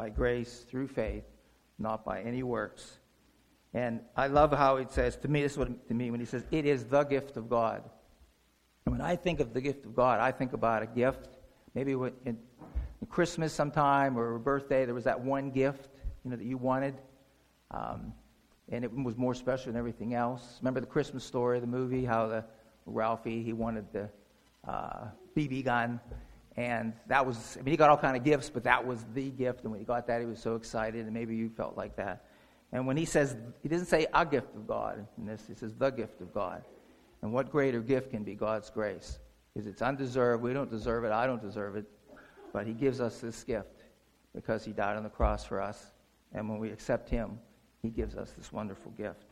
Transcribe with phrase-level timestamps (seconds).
[0.00, 1.24] by grace through faith,
[1.78, 3.00] not by any works.
[3.74, 6.24] And I love how it says, to me, this is what to me when he
[6.24, 7.82] says, it is the gift of God.
[8.86, 11.28] And when I think of the gift of God, I think about a gift.
[11.74, 12.38] Maybe in
[13.10, 15.90] Christmas sometime or a birthday, there was that one gift,
[16.24, 16.94] you know, that you wanted.
[17.70, 18.14] Um,
[18.70, 20.56] and it was more special than everything else.
[20.62, 22.42] Remember the Christmas story, the movie, how the
[22.86, 24.08] Ralphie, he wanted the
[24.66, 26.00] uh, BB gun.
[26.60, 29.30] And that was, I mean, he got all kind of gifts, but that was the
[29.30, 29.62] gift.
[29.62, 32.26] And when he got that, he was so excited, and maybe you felt like that.
[32.70, 35.74] And when he says, he doesn't say a gift of God in this, he says
[35.74, 36.62] the gift of God.
[37.22, 39.20] And what greater gift can be God's grace?
[39.54, 40.42] Because it's undeserved.
[40.42, 41.12] We don't deserve it.
[41.12, 41.86] I don't deserve it.
[42.52, 43.84] But he gives us this gift
[44.34, 45.92] because he died on the cross for us.
[46.34, 47.38] And when we accept him,
[47.80, 49.24] he gives us this wonderful gift.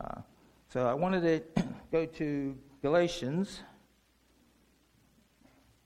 [0.00, 0.20] Uh,
[0.68, 3.60] so I wanted to go to Galatians.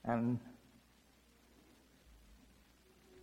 [0.05, 0.39] And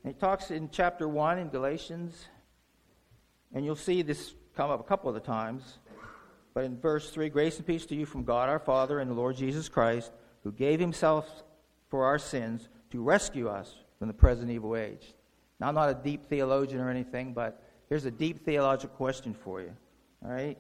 [0.05, 2.27] he talks in chapter 1 in Galatians,
[3.53, 5.79] and you'll see this come up a couple of the times.
[6.55, 9.15] But in verse 3, grace and peace to you from God our Father and the
[9.15, 11.45] Lord Jesus Christ, who gave himself
[11.89, 15.15] for our sins to rescue us from the present evil age.
[15.61, 19.61] Now, I'm not a deep theologian or anything, but here's a deep theological question for
[19.61, 19.73] you.
[20.25, 20.57] All right?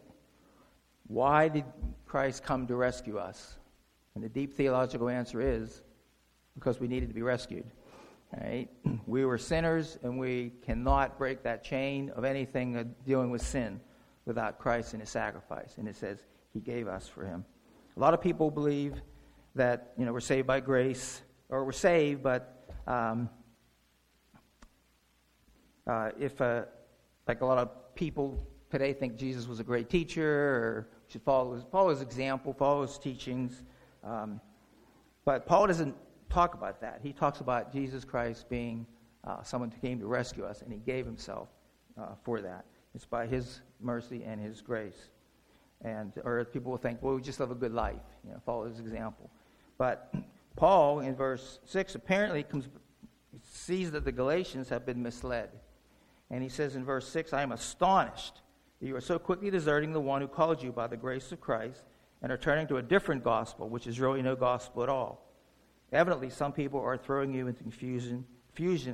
[1.06, 1.64] Why did
[2.06, 3.56] Christ come to rescue us?
[4.14, 5.82] And the deep theological answer is
[6.60, 7.64] because we needed to be rescued.
[8.38, 8.68] Right?
[9.06, 13.80] We were sinners, and we cannot break that chain of anything dealing with sin
[14.24, 15.78] without Christ and His sacrifice.
[15.78, 16.18] And it says
[16.52, 17.44] He gave us for Him.
[17.96, 19.02] A lot of people believe
[19.56, 23.28] that you know we're saved by grace, or we're saved, but um,
[25.86, 26.62] uh, if uh,
[27.26, 31.54] like a lot of people today think Jesus was a great teacher, or should follow
[31.54, 33.64] his, follow his example, follow his teachings.
[34.04, 34.40] Um,
[35.24, 35.96] but Paul doesn't
[36.30, 37.00] talk about that.
[37.02, 38.86] He talks about Jesus Christ being
[39.24, 41.48] uh, someone who came to rescue us, and he gave himself
[42.00, 42.64] uh, for that.
[42.94, 45.10] It's by his mercy and his grace.
[45.82, 48.66] And, or people will think, well, we just live a good life, you know, follow
[48.66, 49.30] his example.
[49.78, 50.14] But
[50.56, 52.68] Paul, in verse 6, apparently comes,
[53.42, 55.50] sees that the Galatians have been misled.
[56.30, 58.40] And he says in verse 6, I am astonished
[58.80, 61.40] that you are so quickly deserting the one who called you by the grace of
[61.40, 61.84] Christ
[62.22, 65.29] and are turning to a different gospel, which is really no gospel at all.
[65.92, 68.24] Evidently, some people are throwing you into confusion,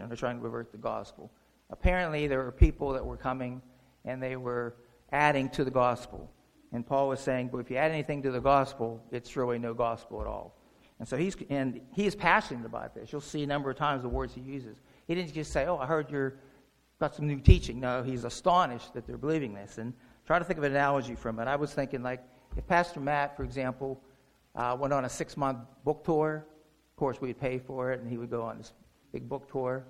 [0.00, 1.30] and are trying to revert the gospel.
[1.70, 3.60] Apparently, there were people that were coming
[4.04, 4.76] and they were
[5.10, 6.30] adding to the gospel.
[6.72, 9.74] And Paul was saying, but if you add anything to the gospel, it's really no
[9.74, 10.56] gospel at all.
[10.98, 13.12] And so he's, and he is passionate about this.
[13.12, 14.78] You'll see a number of times the words he uses.
[15.06, 16.38] He didn't just say, oh, I heard you're
[17.00, 17.80] got some new teaching.
[17.80, 19.78] No, he's astonished that they're believing this.
[19.78, 19.92] And
[20.26, 21.48] try to think of an analogy from it.
[21.48, 22.22] I was thinking, like,
[22.56, 24.00] if Pastor Matt, for example,
[24.54, 26.46] uh, went on a six month book tour
[26.96, 28.72] of course, we'd pay for it, and he would go on this
[29.12, 29.84] big book tour.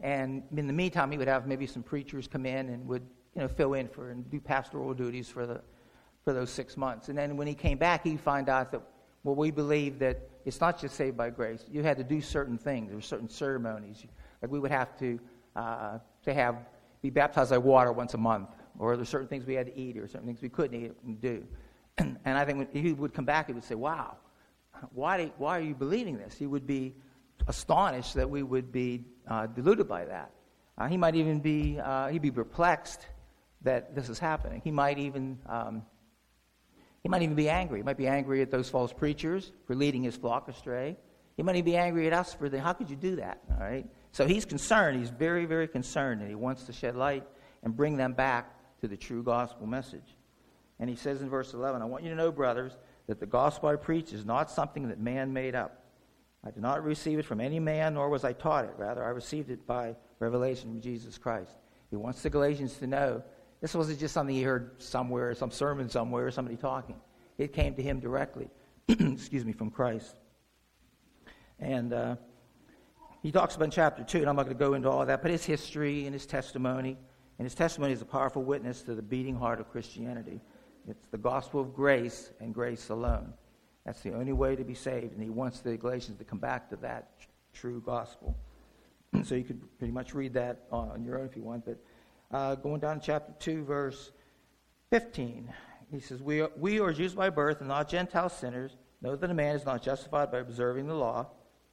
[0.00, 3.02] And in the meantime, he would have maybe some preachers come in and would
[3.34, 5.60] you know, fill in for and do pastoral duties for, the,
[6.24, 7.10] for those six months.
[7.10, 8.80] And then when he came back, he'd find out that,
[9.24, 11.66] well, we believe that it's not just saved by grace.
[11.70, 12.88] You had to do certain things.
[12.88, 14.06] There were certain ceremonies.
[14.40, 15.20] Like we would have to,
[15.54, 16.56] uh, to have,
[17.02, 18.48] be baptized by water once a month.
[18.78, 21.20] Or there's certain things we had to eat or certain things we couldn't eat and
[21.20, 21.46] do.
[21.98, 24.16] and I think when he would come back, he would say, wow,
[24.92, 26.34] why, why are you believing this?
[26.34, 26.94] He would be
[27.46, 30.30] astonished that we would be uh, deluded by that.
[30.76, 33.06] Uh, he might even be, uh, he'd be perplexed
[33.62, 34.60] that this is happening.
[34.62, 35.82] He might even, um,
[37.02, 37.80] he might even be angry.
[37.80, 40.96] He might be angry at those false preachers for leading his flock astray.
[41.36, 43.40] He might even be angry at us for the, how could you do that?
[43.50, 43.86] All right.
[44.12, 44.98] So he's concerned.
[44.98, 47.24] He's very, very concerned, and he wants to shed light
[47.62, 50.16] and bring them back to the true gospel message.
[50.80, 52.76] And he says in verse 11, I want you to know, brothers,
[53.08, 55.82] that the gospel I preach is not something that man made up.
[56.44, 58.74] I did not receive it from any man, nor was I taught it.
[58.76, 61.56] Rather, I received it by revelation from Jesus Christ.
[61.90, 63.22] He wants the Galatians to know
[63.60, 66.94] this wasn't just something he heard somewhere, some sermon somewhere, or somebody talking.
[67.38, 68.50] It came to him directly,
[68.88, 70.16] excuse me, from Christ.
[71.58, 72.16] And uh,
[73.22, 75.22] he talks about in chapter 2, and I'm not going to go into all that,
[75.22, 76.96] but his history and his testimony.
[77.38, 80.40] And his testimony is a powerful witness to the beating heart of Christianity.
[80.88, 83.32] It's the gospel of grace and grace alone.
[83.84, 85.12] That's the only way to be saved.
[85.12, 87.10] And he wants the Galatians to come back to that
[87.52, 88.36] true gospel.
[89.22, 91.64] so you could pretty much read that on your own if you want.
[91.64, 91.78] But
[92.30, 94.12] uh, going down to chapter 2, verse
[94.90, 95.52] 15,
[95.90, 98.76] he says, we are, we are Jews by birth and not Gentile sinners.
[99.00, 101.28] Know that a man is not justified by observing the law,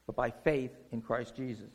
[0.05, 1.71] but by faith in Christ Jesus.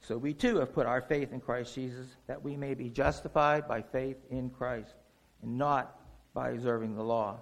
[0.00, 3.66] So we too have put our faith in Christ Jesus, that we may be justified
[3.66, 4.94] by faith in Christ,
[5.42, 5.98] and not
[6.36, 7.40] by observing the law.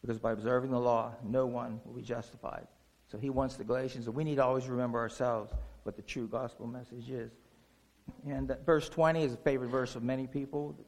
[0.00, 2.66] Because by observing the law, no one will be justified.
[3.08, 6.28] So he wants the Galatians, and we need to always remember ourselves what the true
[6.28, 7.32] gospel message is.
[8.24, 10.78] And uh, verse 20 is a favorite verse of many people.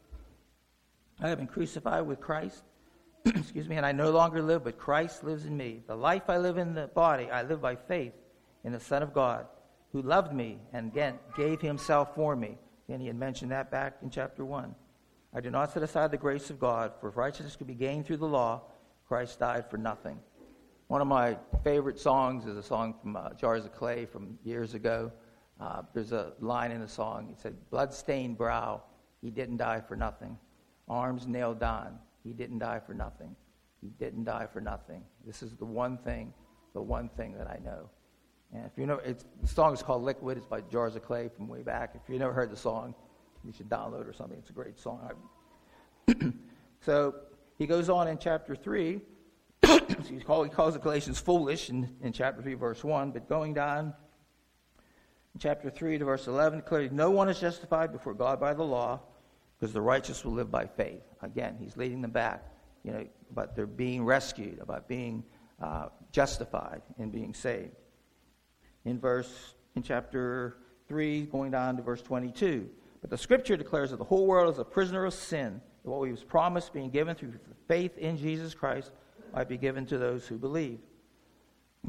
[1.21, 2.63] I have been crucified with Christ.
[3.25, 5.83] Excuse me, and I no longer live, but Christ lives in me.
[5.89, 8.15] The life I live in the body, I live by faith
[8.63, 9.47] in the Son of God,
[9.91, 10.93] who loved me and
[11.37, 12.57] gave himself for me.
[12.89, 14.77] And he had mentioned that back in chapter 1.
[15.35, 18.07] I do not set aside the grace of God, for if righteousness could be gained
[18.07, 18.63] through the law,
[19.09, 20.19] Christ died for nothing.
[20.89, 24.75] One of my favorite songs is a song from uh, Jars of Clay from years
[24.75, 25.11] ago.
[25.59, 27.31] Uh, there's a line in the song.
[27.31, 28.83] It said, Bloodstained brow,
[29.23, 30.37] he didn't die for nothing.
[30.89, 33.35] Arms nailed on, he didn't die for nothing.
[33.81, 35.03] He didn't die for nothing.
[35.27, 36.35] This is the one thing,
[36.75, 37.89] the one thing that I know.
[38.53, 40.37] And if you know, it's, the song is called Liquid.
[40.37, 41.95] It's by Jars of Clay from way back.
[41.95, 42.95] If you've never heard the song,
[43.45, 44.39] you should download or something.
[44.39, 45.13] It's a great song.
[46.81, 47.15] so
[47.59, 49.01] he goes on in chapter 3.
[50.09, 53.13] he calls the Galatians foolish in, in chapter 3, verse 1.
[53.13, 53.95] But going down
[55.35, 58.65] in chapter 3 to verse 11, clearly, no one is justified before God by the
[58.65, 59.01] law
[59.59, 61.03] because the righteous will live by faith.
[61.23, 62.45] Again, he's leading them back,
[62.83, 65.23] you know, about their being rescued, about being
[65.63, 67.77] uh, justified and being saved.
[68.85, 70.57] In verse, in chapter
[70.89, 72.69] 3, going down to verse 22.
[73.03, 76.09] But the scripture declares that the whole world is a prisoner of sin, that what
[76.09, 77.35] was promised being given through
[77.69, 78.93] faith in Jesus Christ
[79.35, 80.79] might be given to those who believe.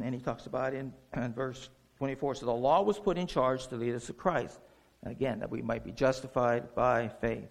[0.01, 1.69] And he talks about in, in verse
[1.99, 4.59] 24, so the law was put in charge to lead us to Christ.
[5.03, 7.49] And again, that we might be justified by faith.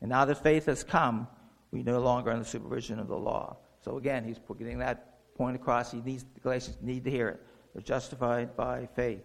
[0.00, 1.28] And now that faith has come,
[1.70, 3.56] we no longer under the supervision of the law.
[3.84, 5.92] So again, he's getting that point across.
[5.92, 7.42] He needs the Galatians need to hear it.
[7.72, 9.22] They're justified by faith.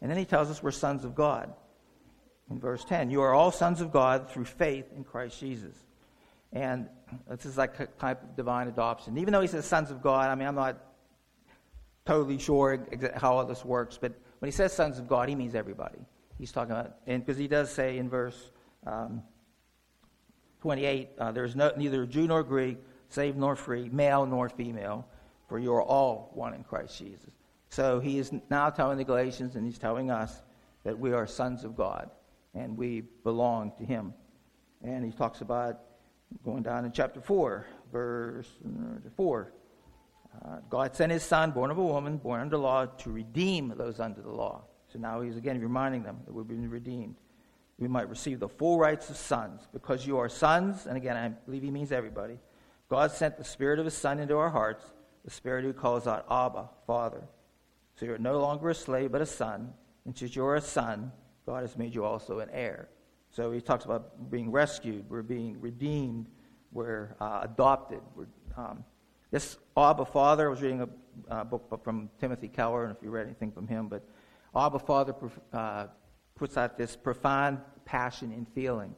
[0.00, 1.52] And then he tells us we're sons of God.
[2.52, 5.74] In verse 10, you are all sons of God through faith in Christ Jesus.
[6.52, 6.86] And
[7.30, 9.16] this is like a type of divine adoption.
[9.16, 10.76] Even though he says sons of God, I mean, I'm not
[12.04, 15.54] totally sure how all this works, but when he says sons of God, he means
[15.54, 15.98] everybody.
[16.36, 18.50] He's talking about, and because he does say in verse
[18.86, 19.22] um,
[20.60, 22.76] 28, uh, there is no, neither Jew nor Greek,
[23.08, 25.08] slave nor free, male nor female,
[25.48, 27.32] for you are all one in Christ Jesus.
[27.70, 30.42] So he is now telling the Galatians and he's telling us
[30.84, 32.10] that we are sons of God
[32.54, 34.14] and we belong to him.
[34.82, 35.80] And he talks about
[36.44, 38.48] going down in chapter 4, verse
[39.16, 39.52] 4.
[40.44, 44.00] Uh, God sent his son, born of a woman, born under law, to redeem those
[44.00, 44.64] under the law.
[44.92, 47.16] So now he's again reminding them that we've been redeemed
[47.82, 49.66] we might receive the full rights of sons.
[49.72, 52.38] Because you are sons, and again, I believe he means everybody,
[52.88, 54.84] God sent the Spirit of his Son into our hearts,
[55.24, 57.22] the Spirit who calls out, Abba, Father.
[57.96, 59.72] So you're no longer a slave, but a son.
[60.04, 61.12] And since you're a son,
[61.46, 62.88] God has made you also an heir.
[63.30, 66.26] So he talks about being rescued, we're being redeemed,
[66.72, 68.00] we're uh, adopted.
[68.14, 68.84] We're, um,
[69.30, 70.88] this Abba Father, I was reading a
[71.32, 74.06] uh, book from Timothy Keller, and if you read anything from him, but
[74.54, 75.14] Abba Father
[75.52, 75.86] uh,
[76.34, 78.94] puts out this profound passion and feeling.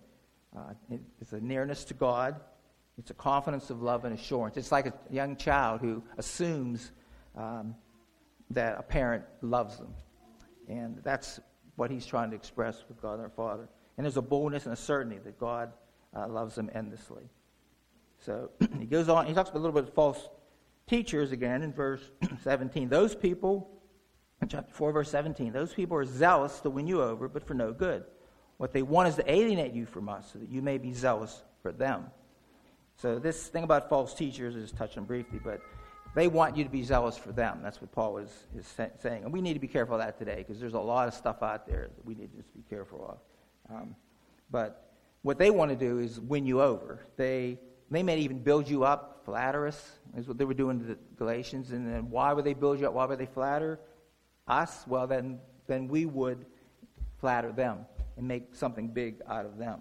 [0.57, 2.41] Uh, it, it's a nearness to God.
[2.99, 4.57] It's a confidence of love and assurance.
[4.57, 6.93] It's like a young child who assumes
[7.37, 7.75] um,
[8.51, 9.95] that a parent loves them.
[10.69, 11.41] And that's
[11.77, 13.69] what he's trying to express with God our Father.
[13.97, 15.73] And there's a boldness and a certainty that God
[16.15, 17.25] uh, loves them endlessly.
[18.21, 20.29] So he goes on, he talks about a little bit of false
[20.87, 22.03] teachers again in verse
[22.43, 22.89] 17.
[22.89, 23.71] Those people
[24.49, 27.73] chapter 4, verse 17, those people are zealous to win you over, but for no
[27.73, 28.05] good.
[28.57, 31.43] What they want is to alienate you from us so that you may be zealous
[31.63, 32.07] for them.
[32.97, 35.61] So, this thing about false teachers is touched on briefly, but
[36.15, 37.61] they want you to be zealous for them.
[37.63, 39.25] That's what Paul is, is saying.
[39.25, 41.43] And we need to be careful of that today because there's a lot of stuff
[41.43, 43.19] out there that we need to just be careful
[43.69, 43.75] of.
[43.77, 43.97] Um,
[44.51, 44.93] but
[45.23, 47.07] what they want to do is win you over.
[47.17, 47.59] They,
[47.91, 50.99] they may even build you up, flatter us, is what they were doing to the
[51.17, 51.73] Galatians.
[51.73, 52.93] And then why would they build you up?
[52.93, 53.81] Why would they flatter?
[54.47, 56.45] us, well, then, then we would
[57.19, 59.81] flatter them and make something big out of them.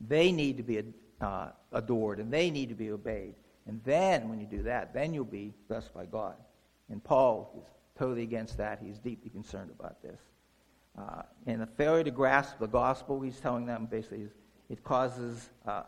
[0.00, 0.82] They need to be
[1.20, 3.34] uh, adored and they need to be obeyed.
[3.70, 6.34] And then, when you do that, then you'll be blessed by God.
[6.90, 8.80] And Paul is totally against that.
[8.82, 10.18] He's deeply concerned about this.
[10.98, 14.26] Uh, and the failure to grasp the gospel, he's telling them basically,
[14.68, 15.84] it causes uh,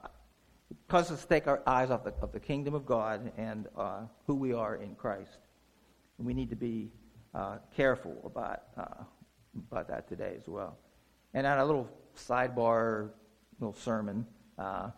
[0.71, 3.67] it causes us to take our eyes off the, of the kingdom of God and
[3.77, 5.39] uh, who we are in Christ.
[6.19, 6.93] And we need to be
[7.35, 9.03] uh, careful about, uh,
[9.73, 10.79] about that today as well.
[11.35, 13.11] And on a little sidebar,
[13.59, 14.25] little sermon,
[14.57, 14.91] uh,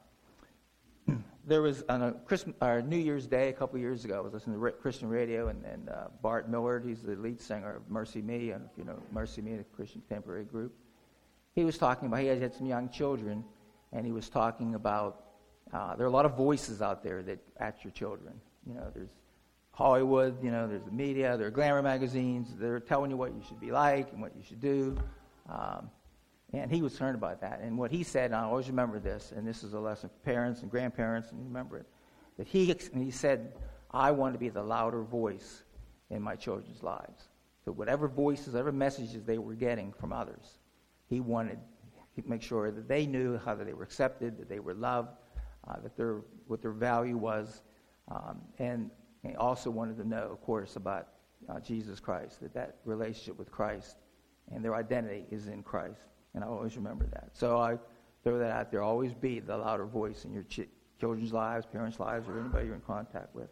[1.46, 4.32] there was on a Christmas, or New Year's Day a couple years ago, I was
[4.32, 8.54] listening to Christian radio, and, and uh, Bart Millard, he's the lead singer of MercyMe,
[8.54, 10.74] and you know MercyMe, a Christian contemporary group.
[11.54, 13.44] He was talking about he had some young children,
[13.92, 15.24] and he was talking about
[15.72, 18.34] uh, there are a lot of voices out there that at your children.
[18.66, 19.10] You know, there's
[19.72, 23.42] Hollywood, you know, there's the media, there are glamour magazines, they're telling you what you
[23.46, 24.96] should be like and what you should do.
[25.48, 25.90] Um,
[26.54, 27.60] And he was concerned about that.
[27.62, 30.24] And what he said, and I always remember this, and this is a lesson for
[30.24, 31.86] parents and grandparents, and remember it,
[32.36, 33.54] that he, he said,
[33.90, 35.64] I want to be the louder voice
[36.10, 37.28] in my children's lives.
[37.64, 40.58] So whatever voices, whatever messages they were getting from others,
[41.06, 41.58] he wanted
[42.16, 45.08] to make sure that they knew how that they were accepted, that they were loved,
[45.66, 47.62] uh, that their, what their value was,
[48.12, 48.90] um, and
[49.26, 51.08] he also wanted to know, of course, about
[51.48, 53.96] uh, Jesus Christ, that that relationship with Christ
[54.52, 56.13] and their identity is in Christ.
[56.34, 57.30] And I always remember that.
[57.32, 57.78] So I
[58.22, 58.82] throw that out there.
[58.82, 62.74] Always be the louder voice in your ch- children's lives, parents' lives, or anybody you're
[62.74, 63.50] in contact with.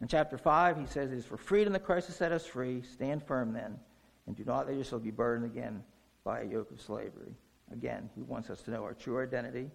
[0.00, 2.82] In chapter 5, he says, It is for freedom that Christ has set us free.
[2.82, 3.78] Stand firm then,
[4.26, 5.84] and do not let yourself be burdened again
[6.24, 7.36] by a yoke of slavery.
[7.72, 9.70] Again, he wants us to know our true identity.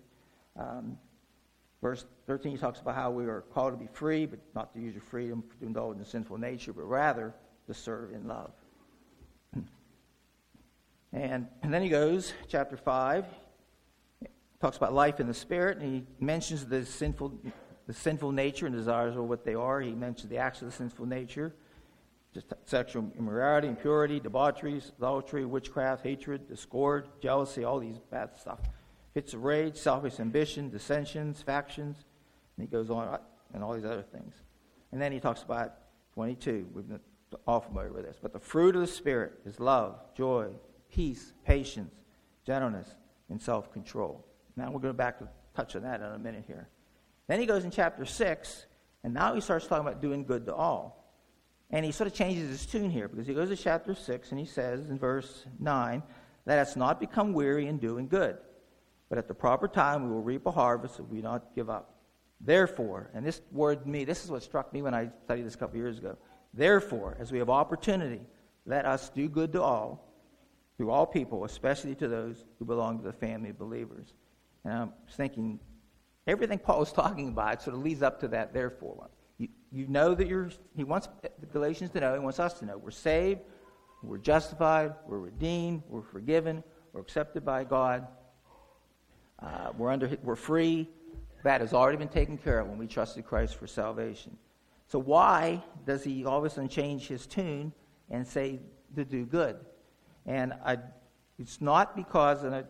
[0.58, 0.98] Um,
[1.82, 4.82] verse 13, he talks about how we are called to be free, but not to
[4.82, 7.34] use your freedom to indulge in sinful nature, but rather
[7.68, 8.52] to serve in love.
[11.24, 13.26] And, and then he goes, chapter 5,
[14.62, 17.34] talks about life in the Spirit, and he mentions the sinful,
[17.88, 19.82] the sinful nature and desires of what they are.
[19.82, 21.56] He mentions the acts of the sinful nature,
[22.36, 28.60] just sexual immorality, impurity, debauchery, adultery, witchcraft, hatred, discord, jealousy, all these bad stuff.
[29.16, 32.06] Fits of rage, selfish ambition, dissensions, factions,
[32.58, 33.18] and he goes on, uh,
[33.56, 34.36] and all these other things.
[34.92, 35.74] And then he talks about
[36.14, 36.68] 22.
[36.74, 37.00] We've been
[37.48, 38.18] all familiar with this.
[38.22, 40.52] But the fruit of the Spirit is love, joy,
[40.92, 41.94] peace, patience,
[42.46, 42.96] gentleness,
[43.30, 44.26] and self control.
[44.56, 46.70] Now we're going to back to touch on that in a minute here.
[47.28, 48.66] Then he goes in chapter 6,
[49.04, 50.98] and now he starts talking about doing good to all.
[51.70, 54.40] And he sort of changes his tune here because he goes to chapter 6 and
[54.40, 56.02] he says in verse 9,
[56.46, 58.38] Let us not become weary in doing good,
[59.10, 61.96] but at the proper time we will reap a harvest if we not give up.
[62.40, 65.58] Therefore, and this word me, this is what struck me when I studied this a
[65.58, 66.18] couple years ago.
[66.54, 68.22] Therefore, as we have opportunity,
[68.66, 70.07] let us do good to all,
[70.78, 74.14] to all people, especially to those who belong to the family of believers.
[74.64, 75.60] And I'm thinking,
[76.28, 79.10] everything Paul is talking about sort of leads up to that therefore one.
[79.38, 82.66] You, you know that you're, he wants the Galatians to know, he wants us to
[82.66, 82.78] know.
[82.78, 83.42] We're saved,
[84.04, 88.08] we're justified, we're redeemed, we're forgiven, we're accepted by God,
[89.42, 90.90] uh, we're, under, we're free.
[91.44, 94.38] That has already been taken care of when we trusted Christ for salvation.
[94.88, 97.74] So why does he all of a sudden change his tune
[98.10, 98.60] and say
[98.96, 99.58] to do good?
[100.28, 100.78] And I,
[101.40, 102.64] it's not because, and I,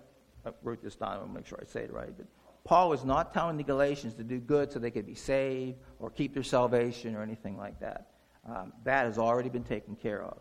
[0.45, 2.27] I wrote this down, I want to make sure I say it right, but
[2.63, 6.09] Paul was not telling the Galatians to do good so they could be saved or
[6.09, 8.11] keep their salvation or anything like that.
[8.47, 10.37] Um, that has already been taken care of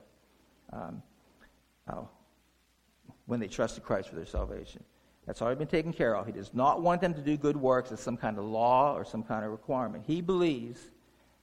[0.73, 1.03] um,
[3.27, 4.83] when they trusted Christ for their salvation.
[5.27, 6.27] That's already been taken care of.
[6.27, 9.05] He does not want them to do good works as some kind of law or
[9.05, 10.05] some kind of requirement.
[10.07, 10.81] He believes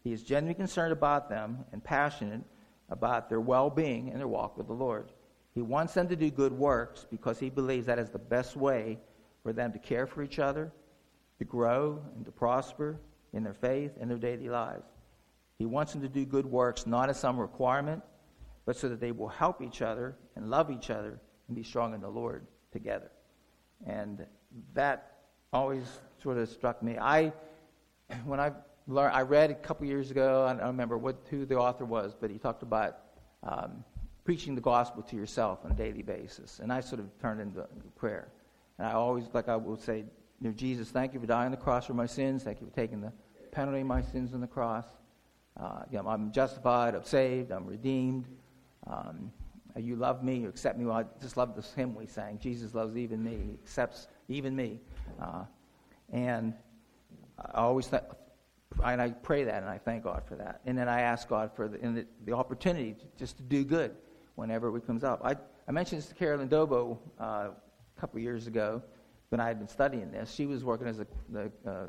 [0.03, 2.43] he is genuinely concerned about them and passionate
[2.89, 5.11] about their well being and their walk with the Lord.
[5.53, 8.99] He wants them to do good works because he believes that is the best way
[9.43, 10.71] for them to care for each other,
[11.37, 12.99] to grow, and to prosper
[13.33, 14.85] in their faith and their daily lives.
[15.59, 18.01] He wants them to do good works not as some requirement,
[18.65, 21.93] but so that they will help each other and love each other and be strong
[21.93, 23.11] in the Lord together.
[23.85, 24.25] And
[24.73, 25.17] that
[25.51, 25.83] always
[26.21, 26.97] sort of struck me.
[26.97, 27.31] I,
[28.25, 28.53] when I
[28.87, 32.15] learned, I read a couple years ago, I don't remember what, who the author was,
[32.19, 32.97] but he talked about
[33.43, 33.83] um,
[34.23, 36.59] preaching the gospel to yourself on a daily basis.
[36.59, 37.65] And I sort of turned into
[37.95, 38.29] prayer.
[38.77, 40.05] And I always, like I would say,
[40.39, 42.43] you know, Jesus, thank you for dying on the cross for my sins.
[42.43, 43.11] Thank you for taking the
[43.51, 44.85] penalty of my sins on the cross.
[45.59, 48.25] Uh, you know, I'm justified, I'm saved, I'm redeemed.
[48.87, 49.31] Um,
[49.77, 50.85] you love me, you accept me.
[50.85, 52.39] Well, I just love this hymn we sang.
[52.39, 54.79] Jesus loves even me, he accepts even me.
[55.21, 55.43] Uh,
[56.11, 56.53] and
[57.39, 58.03] I always th-
[58.83, 60.61] and I pray that and I thank God for that.
[60.65, 63.95] And then I ask God for the, the, the opportunity to, just to do good
[64.35, 65.21] whenever it comes up.
[65.23, 65.35] I,
[65.67, 68.81] I mentioned this to Carolyn Dobo uh, a couple years ago
[69.29, 70.31] when I had been studying this.
[70.31, 71.85] She was working as a the, uh,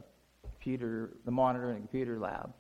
[0.65, 2.53] computer, the monitor in a computer lab.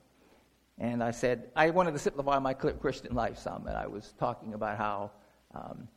[0.78, 3.66] And I said, I wanted to simplify my Christian life some.
[3.66, 5.12] And I was talking about how,
[5.54, 5.88] um,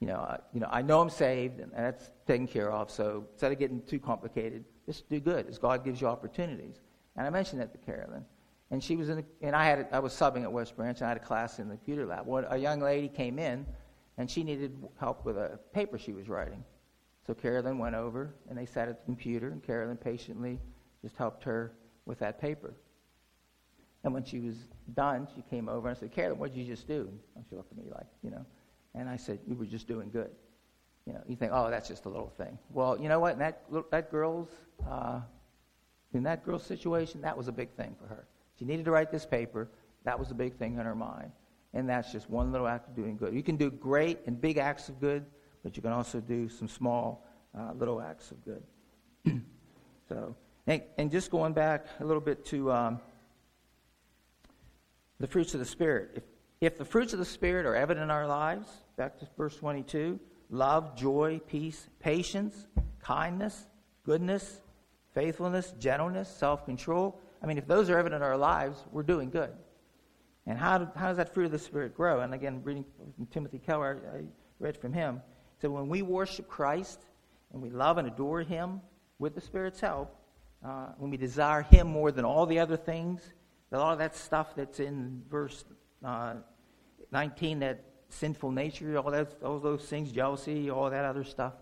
[0.00, 2.90] you, know, you know, I know I'm saved and that's taken care of.
[2.90, 6.80] So instead of getting too complicated, just do good as God gives you opportunities.
[7.16, 8.24] And I mentioned that to Carolyn.
[8.70, 11.06] And she was in, the, and I had, I was subbing at West Branch, and
[11.06, 12.26] I had a class in the computer lab.
[12.26, 13.66] Well, a young lady came in,
[14.18, 16.64] and she needed help with a paper she was writing.
[17.26, 20.60] So Carolyn went over, and they sat at the computer, and Carolyn patiently
[21.02, 21.72] just helped her
[22.06, 22.74] with that paper.
[24.04, 24.56] And when she was
[24.94, 27.10] done, she came over and I said, Carolyn, what did you just do?
[27.34, 28.44] And she looked at me like, you know.
[28.94, 30.30] And I said, you were just doing good.
[31.06, 32.58] You know, you think, oh, that's just a little thing.
[32.70, 33.38] Well, you know what?
[33.38, 34.48] That, that girl's,
[34.88, 35.20] uh,
[36.12, 38.26] in that girl's situation, that was a big thing for her.
[38.58, 39.68] She needed to write this paper.
[40.04, 41.32] That was the big thing in her mind.
[41.72, 43.34] And that's just one little act of doing good.
[43.34, 45.24] You can do great and big acts of good,
[45.62, 47.26] but you can also do some small
[47.58, 48.62] uh, little acts of good.
[50.08, 53.00] so, and, and, just going back a little bit to um,
[55.18, 56.10] the fruits of the Spirit.
[56.14, 56.22] If,
[56.60, 60.20] if the fruits of the Spirit are evident in our lives, back to verse 22
[60.50, 62.68] love, joy, peace, patience,
[63.00, 63.66] kindness,
[64.04, 64.60] goodness,
[65.12, 67.20] faithfulness, gentleness, self control.
[67.44, 69.50] I mean, if those are evident in our lives, we're doing good.
[70.46, 72.20] And how, do, how does that fruit of the Spirit grow?
[72.20, 72.86] And again, reading
[73.16, 74.22] from Timothy Keller, I
[74.58, 75.20] read from him.
[75.60, 77.00] So when we worship Christ
[77.52, 78.80] and we love and adore Him
[79.18, 80.16] with the Spirit's help,
[80.64, 83.20] uh, when we desire Him more than all the other things,
[83.72, 85.66] a lot of that stuff that's in verse
[86.02, 86.36] uh,
[87.12, 91.52] 19, that sinful nature, all, that, all those things, jealousy, all that other stuff,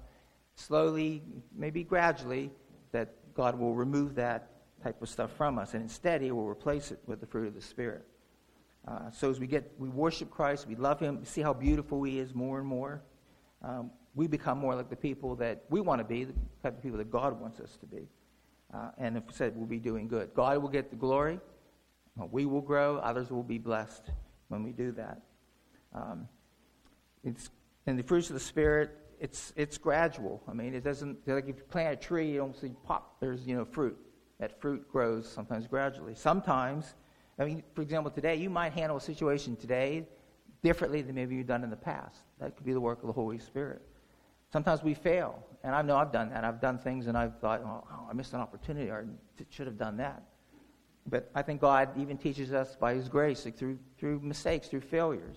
[0.54, 2.52] slowly, maybe gradually,
[2.92, 4.51] that God will remove that
[4.82, 7.54] type of stuff from us, and instead He will replace it with the fruit of
[7.54, 8.04] the Spirit.
[8.86, 12.18] Uh, so as we get, we worship Christ, we love Him, see how beautiful He
[12.18, 13.02] is more and more.
[13.62, 16.82] Um, we become more like the people that we want to be, the type of
[16.82, 18.08] people that God wants us to be.
[18.74, 20.30] Uh, and if we said, we'll be doing good.
[20.34, 21.38] God will get the glory.
[22.30, 22.96] We will grow.
[22.98, 24.10] Others will be blessed
[24.48, 25.20] when we do that.
[25.94, 26.28] Um,
[27.24, 27.50] it's
[27.86, 28.90] in the fruits of the Spirit.
[29.20, 30.42] It's it's gradual.
[30.48, 33.20] I mean, it doesn't like if you plant a tree, you don't see pop.
[33.20, 33.96] There's you know fruit.
[34.42, 36.16] That fruit grows sometimes gradually.
[36.16, 36.94] Sometimes,
[37.38, 40.04] I mean, for example, today you might handle a situation today
[40.64, 42.22] differently than maybe you've done in the past.
[42.40, 43.82] That could be the work of the Holy Spirit.
[44.52, 46.42] Sometimes we fail, and I know I've done that.
[46.42, 49.06] I've done things, and I've thought, oh, I missed an opportunity, or
[49.48, 50.24] should have done that.
[51.06, 54.80] But I think God even teaches us by His grace, like through through mistakes, through
[54.80, 55.36] failures,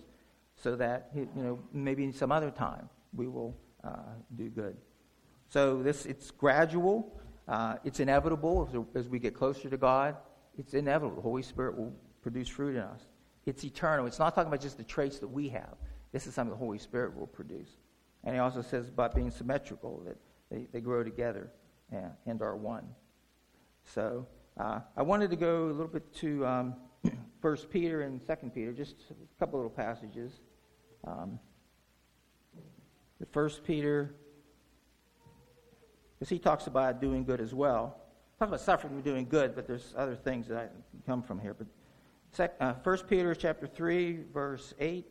[0.55, 4.75] so that you know maybe in some other time we will uh, do good.
[5.47, 7.15] So this it's gradual,
[7.47, 10.15] uh, it's inevitable as, we get closer to God.
[10.57, 11.15] It's inevitable.
[11.17, 13.01] The Holy Spirit will produce fruit in us.
[13.45, 14.07] It's eternal.
[14.07, 15.75] It's not talking about just the traits that we have.
[16.11, 17.69] This is something the Holy Spirit will produce.
[18.23, 20.17] And he also says about being symmetrical, that
[20.49, 21.51] they, they grow together
[21.91, 22.87] and, and are one.
[23.84, 24.25] So
[24.58, 26.75] uh, I wanted to go a little bit to um,
[27.41, 30.39] 1 Peter and 2 Peter, just a couple little passages.
[31.05, 31.39] Um,
[33.19, 34.15] the 1 Peter,
[36.17, 37.97] because he talks about doing good as well.
[38.39, 40.73] Talks about suffering and doing good, but there's other things that
[41.06, 41.56] come from here.
[41.58, 45.06] But uh, 1 Peter chapter 3, verse 8.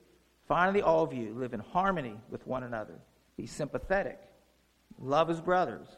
[0.46, 3.00] Finally, all of you live in harmony with one another.
[3.36, 4.20] Be sympathetic.
[4.98, 5.88] Love as brothers.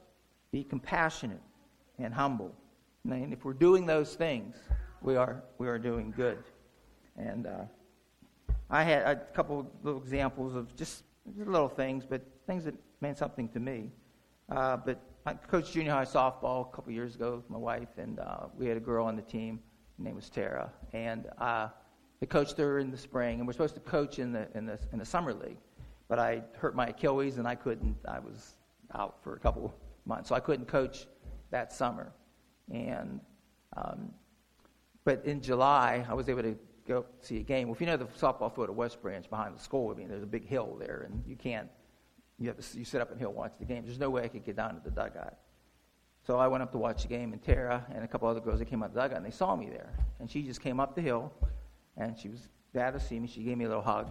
[0.52, 1.42] Be compassionate
[1.98, 2.54] and humble
[3.12, 4.56] and if we're doing those things,
[5.02, 6.38] we are, we are doing good.
[7.16, 7.64] And uh,
[8.70, 11.04] I had a couple little examples of just
[11.36, 13.92] little things, but things that meant something to me.
[14.50, 18.20] Uh, but I coached junior high softball a couple years ago with my wife, and
[18.20, 19.60] uh, we had a girl on the team.
[19.98, 21.68] Her name was Tara, and uh,
[22.22, 24.78] I coached her in the spring, and we're supposed to coach in the in the
[24.92, 25.58] in the summer league.
[26.08, 27.96] But I hurt my Achilles, and I couldn't.
[28.06, 28.54] I was
[28.94, 31.06] out for a couple months, so I couldn't coach
[31.50, 32.12] that summer.
[32.70, 33.20] And
[33.76, 34.12] um,
[35.04, 36.56] but in July, I was able to
[36.86, 37.66] go see a game.
[37.68, 40.08] Well, if you know the softball field at West Branch behind the school, I mean,
[40.08, 41.68] there's a big hill there, and you can't.
[42.38, 43.84] You have to you sit up and he'll watch the game.
[43.84, 45.34] There's no way I could get down to the dugout.
[46.26, 48.58] So I went up to watch the game, and Tara and a couple other girls,
[48.58, 49.92] that came out the dugout, and they saw me there.
[50.18, 51.32] And she just came up the hill,
[51.96, 53.28] and she was glad to see me.
[53.28, 54.10] She gave me a little hug,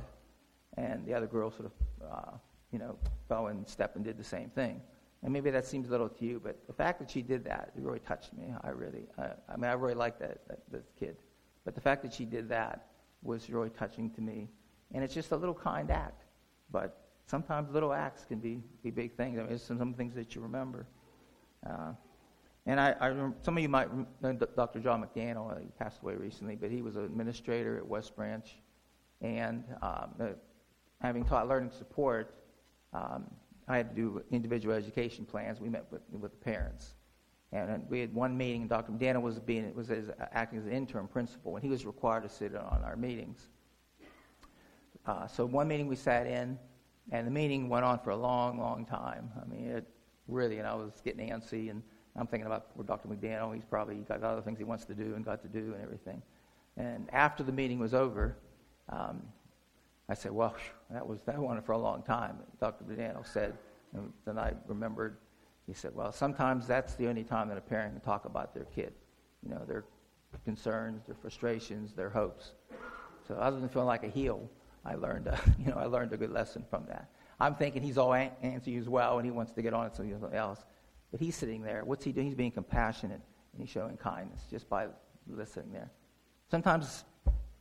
[0.77, 1.71] and the other girl sort of,
[2.09, 2.31] uh,
[2.71, 4.81] you know, fell and stepped and did the same thing.
[5.23, 7.83] And maybe that seems little to you, but the fact that she did that, it
[7.83, 8.53] really touched me.
[8.63, 11.17] I really, I, I mean, I really liked that, that, that kid.
[11.65, 12.88] But the fact that she did that
[13.23, 14.47] was really touching to me.
[14.93, 16.23] And it's just a little kind act.
[16.71, 19.39] But sometimes little acts can be, be big things.
[19.39, 20.85] I mean, some, some things that you remember.
[21.67, 21.93] Uh,
[22.65, 23.89] and I, I remember, some of you might
[24.21, 24.79] know Dr.
[24.79, 25.59] John McDaniel.
[25.59, 28.47] He passed away recently, but he was an administrator at West Branch.
[29.21, 30.27] And um, uh,
[31.01, 32.35] having taught learning support,
[32.93, 33.25] um,
[33.67, 35.59] I had to do individual education plans.
[35.59, 36.95] We met with, with the parents.
[37.51, 38.91] And we had one meeting, and Dr.
[38.91, 42.29] McDaniel was, being, was as, acting as an interim principal, and he was required to
[42.29, 43.47] sit in on our meetings.
[45.05, 46.57] Uh, so one meeting we sat in,
[47.11, 49.29] and the meeting went on for a long, long time.
[49.41, 49.87] I mean, it
[50.27, 51.83] really, and I was getting antsy, and
[52.15, 53.07] I'm thinking about poor Dr.
[53.07, 53.53] McDaniel.
[53.53, 56.21] He's probably got other things he wants to do and got to do and everything.
[56.77, 58.37] And after the meeting was over,
[58.89, 59.21] um,
[60.09, 60.55] I said, well,
[60.91, 62.37] that was that went on for a long time.
[62.59, 62.83] Dr.
[62.85, 63.57] Badano said,
[63.93, 65.17] and then I remembered,
[65.67, 68.65] he said, well, sometimes that's the only time that a parent can talk about their
[68.65, 68.93] kid,
[69.43, 69.85] you know, their
[70.43, 72.51] concerns, their frustrations, their hopes.
[73.27, 74.49] So other than feeling like a heel,
[74.86, 77.10] I learned, a, you know, I learned a good lesson from that.
[77.39, 80.34] I'm thinking he's all antsy as well, and he wants to get on to something
[80.34, 80.63] else.
[81.12, 81.84] But he's sitting there.
[81.84, 82.28] What's he doing?
[82.28, 83.21] He's being compassionate,
[83.54, 84.88] and he's showing kindness just by
[85.28, 85.91] listening there.
[86.50, 87.04] Sometimes,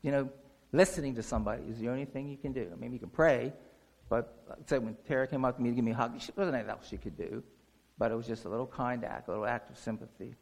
[0.03, 0.29] you know,
[0.73, 2.69] listening to somebody is the only thing you can do.
[2.73, 3.53] I mean, you can pray,
[4.09, 6.31] But like said when Tara came up to me to give me a hug, she
[6.37, 7.43] wasn't anything else she could do,
[7.99, 10.35] but it was just a little kind act, a little act of sympathy.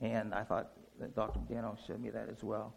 [0.00, 1.40] And I thought that Dr.
[1.48, 2.74] Dano showed me that as well.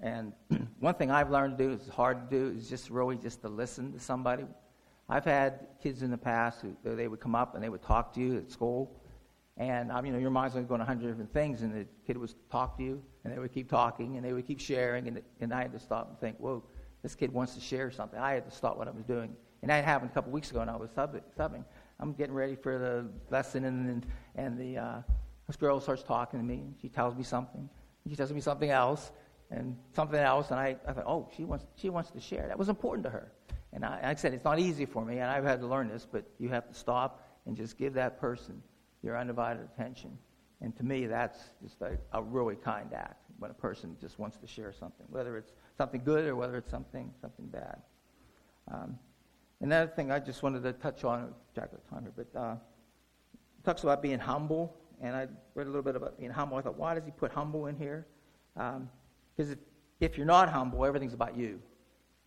[0.00, 0.32] And
[0.80, 3.48] one thing I've learned to do is hard to do is just really just to
[3.48, 4.44] listen to somebody.
[5.08, 8.12] I've had kids in the past who they would come up and they would talk
[8.14, 9.00] to you at school,
[9.56, 12.16] and um, you know your mind's going to a hundred different things, and the kid
[12.16, 15.22] would talk to you, and they would keep talking, and they would keep sharing, and,
[15.40, 16.64] and I had to stop and think, whoa,
[17.02, 18.18] this kid wants to share something.
[18.18, 20.60] I had to stop what I was doing, and that happened a couple weeks ago,
[20.60, 21.22] and I was subbing.
[21.38, 21.64] subbing.
[22.00, 25.02] I'm getting ready for the lesson, and and, and the uh,
[25.46, 27.70] this girl starts talking to me, and she tells me something,
[28.08, 29.12] she tells me something else,
[29.50, 32.46] and something else, and I, I thought, oh, she wants, she wants to share.
[32.48, 33.32] That was important to her.
[33.72, 36.06] And I, I said, it's not easy for me, and I've had to learn this,
[36.10, 38.62] but you have to stop and just give that person
[39.02, 40.16] your undivided attention.
[40.60, 44.38] And to me, that's just a, a really kind act when a person just wants
[44.38, 47.78] to share something, whether it's something good or whether it's something, something bad.
[48.72, 48.98] Um,
[49.60, 52.56] another thing I just wanted to touch on, Jack, time here, but uh,
[53.62, 56.56] talks about being humble, and I read a little bit about being humble.
[56.56, 58.06] I thought, why does he put humble in here?
[58.56, 58.88] Um,
[59.36, 59.58] because if,
[60.00, 61.60] if you're not humble, everything's about you.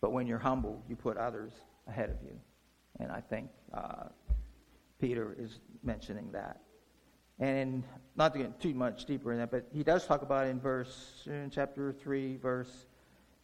[0.00, 1.52] But when you're humble, you put others
[1.86, 2.38] ahead of you.
[3.00, 4.04] And I think uh,
[5.00, 6.60] Peter is mentioning that.
[7.38, 7.84] And in,
[8.16, 11.22] not to get too much deeper in that, but he does talk about in verse,
[11.26, 12.86] in chapter 3, verse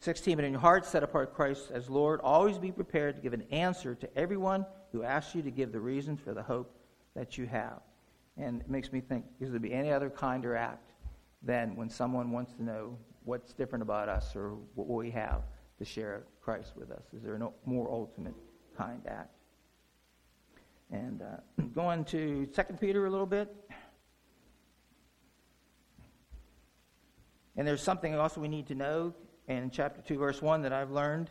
[0.01, 3.33] 16, but in your heart set apart Christ as Lord, always be prepared to give
[3.33, 6.77] an answer to everyone who asks you to give the reasons for the hope
[7.15, 7.81] that you have.
[8.37, 10.93] And it makes me think, is there be any other kinder act
[11.43, 15.43] than when someone wants to know what's different about us or what we have
[15.79, 17.03] to share Christ with us?
[17.15, 18.35] Is there a no, more ultimate
[18.79, 19.35] kind act?
[20.91, 23.55] And uh, going to 2 Peter a little bit.
[27.57, 29.13] And there's something also we need to know
[29.49, 31.31] and in chapter 2, verse 1 that I've learned.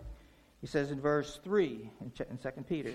[0.62, 2.94] He says in verse 3 in 2 Peter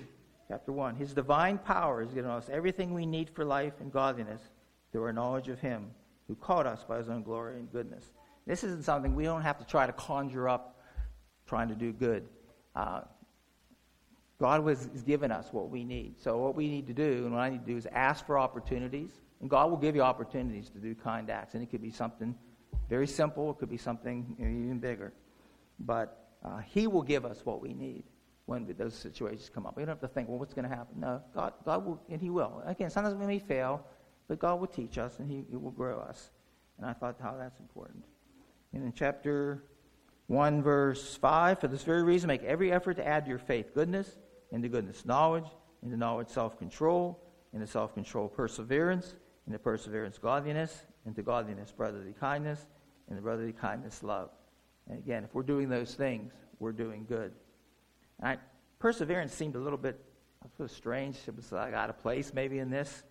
[0.48, 4.40] chapter 1 His divine power has given us everything we need for life and godliness
[4.90, 5.90] through our knowledge of Him
[6.26, 8.10] who called us by His own glory and goodness.
[8.50, 10.80] This isn't something we don't have to try to conjure up
[11.46, 12.26] trying to do good.
[12.74, 13.02] Uh,
[14.40, 16.20] God has given us what we need.
[16.20, 18.40] So, what we need to do, and what I need to do, is ask for
[18.40, 19.12] opportunities.
[19.40, 21.54] And God will give you opportunities to do kind acts.
[21.54, 22.34] And it could be something
[22.88, 25.12] very simple, it could be something even bigger.
[25.78, 28.02] But uh, He will give us what we need
[28.46, 29.76] when those situations come up.
[29.76, 30.98] We don't have to think, well, what's going to happen?
[30.98, 32.64] No, God, God will, and He will.
[32.66, 33.86] Again, sometimes we may fail,
[34.26, 36.32] but God will teach us and He, he will grow us.
[36.78, 38.02] And I thought how that's important.
[38.72, 39.64] And in chapter
[40.28, 43.74] 1, verse 5, for this very reason, make every effort to add to your faith
[43.74, 44.16] goodness,
[44.52, 45.46] into goodness knowledge,
[45.82, 47.20] into knowledge self control,
[47.52, 49.14] into self control perseverance,
[49.46, 52.66] into perseverance godliness, into godliness brotherly kindness,
[53.08, 54.30] into brotherly kindness love.
[54.88, 57.32] And again, if we're doing those things, we're doing good.
[58.20, 58.38] And I,
[58.78, 60.00] perseverance seemed a little bit
[60.56, 61.16] sort of strange.
[61.26, 63.02] It was like out of place maybe in this.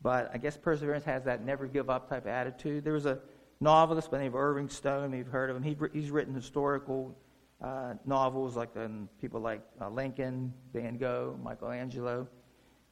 [0.00, 2.84] But I guess perseverance has that never give up type attitude.
[2.84, 3.18] There was a
[3.60, 5.12] novelist by the name of Irving Stone.
[5.12, 5.62] You've heard of him.
[5.62, 7.16] He, he's written historical
[7.62, 12.28] uh, novels like um, people like uh, Lincoln, Van Gogh, Michelangelo.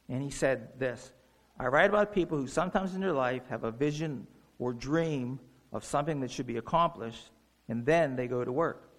[0.09, 1.13] And he said this
[1.59, 4.27] I write about people who sometimes in their life have a vision
[4.59, 5.39] or dream
[5.71, 7.31] of something that should be accomplished,
[7.69, 8.89] and then they go to work.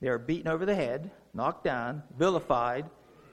[0.00, 2.86] They are beaten over the head, knocked down, vilified,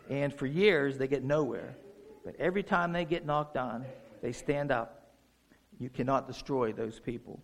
[0.09, 1.75] and for years they get nowhere.
[2.23, 3.85] But every time they get knocked down,
[4.21, 5.11] they stand up.
[5.79, 7.41] You cannot destroy those people.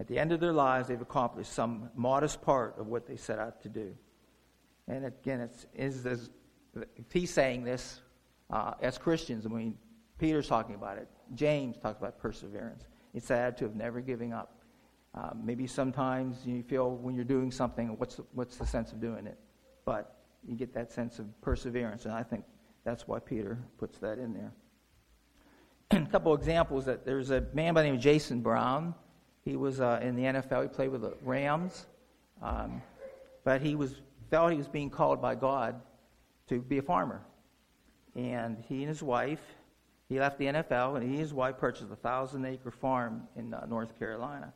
[0.00, 3.38] At the end of their lives, they've accomplished some modest part of what they set
[3.38, 3.94] out to do.
[4.88, 6.30] And again, it's, is this,
[7.12, 8.00] he's saying this
[8.48, 9.44] uh, as Christians.
[9.44, 9.76] I mean,
[10.16, 11.06] Peter's talking about it.
[11.34, 12.84] James talks about perseverance.
[13.12, 14.62] It's the attitude of never giving up.
[15.14, 19.02] Uh, maybe sometimes you feel when you're doing something, what's the, what's the sense of
[19.02, 19.38] doing it?
[19.84, 22.44] But you get that sense of perseverance, and I think
[22.84, 24.52] that's why Peter puts that in there.
[25.90, 28.94] a couple examples that there's a man by the name of Jason Brown
[29.50, 30.62] he was uh, in the NFL.
[30.62, 31.86] He played with the Rams,
[32.40, 32.80] um,
[33.42, 33.96] but he was
[34.30, 35.80] felt he was being called by God
[36.48, 37.20] to be a farmer.
[38.14, 39.42] And he and his wife,
[40.08, 43.52] he left the NFL, and he and his wife purchased a thousand acre farm in
[43.52, 44.52] uh, North Carolina.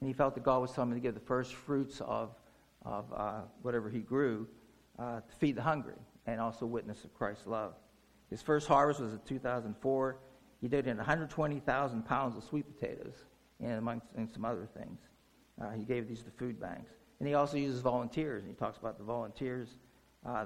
[0.00, 2.34] And he felt that God was telling him to give the first fruits of,
[2.84, 4.48] of uh, whatever he grew
[4.98, 5.94] uh, to feed the hungry
[6.26, 7.74] and also witness of Christ's love.
[8.28, 10.16] His first harvest was in 2004.
[10.60, 13.14] He did in 120,000 pounds of sweet potatoes
[13.62, 15.00] and among and some other things.
[15.60, 16.90] Uh, he gave these to food banks.
[17.20, 19.68] And he also uses volunteers, and he talks about the volunteers.
[20.26, 20.44] Uh,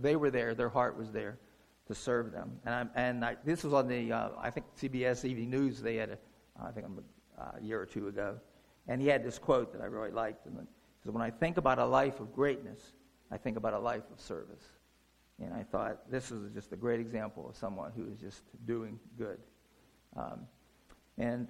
[0.00, 1.38] they were there, their heart was there
[1.86, 2.58] to serve them.
[2.64, 5.82] And, I, and I, this was on the, uh, I think, CBS Evening News.
[5.82, 6.18] They had, a,
[6.62, 6.86] I think,
[7.38, 8.38] a, a year or two ago.
[8.88, 10.46] And he had this quote that I really liked.
[10.46, 10.66] And it
[11.02, 12.92] says, When I think about a life of greatness,
[13.30, 14.64] I think about a life of service.
[15.42, 18.98] And I thought, this is just a great example of someone who is just doing
[19.18, 19.38] good.
[20.16, 20.46] Um,
[21.18, 21.48] and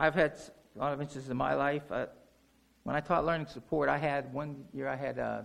[0.00, 0.32] I've had
[0.76, 1.82] a lot of instances in my life.
[1.92, 2.06] Uh,
[2.84, 5.42] when I taught learning support, I had one year I had uh,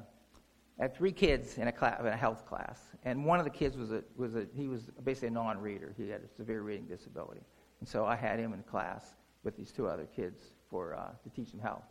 [0.80, 3.76] had three kids in a class, in a health class, and one of the kids
[3.76, 5.94] was a was a he was basically a non-reader.
[5.98, 7.41] He had a severe reading disability,
[7.82, 11.30] and so I had him in class with these two other kids for uh, to
[11.36, 11.84] teach them health.